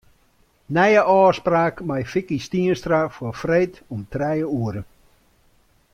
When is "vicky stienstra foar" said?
2.13-3.35